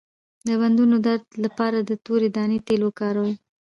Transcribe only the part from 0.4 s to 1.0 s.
د بندونو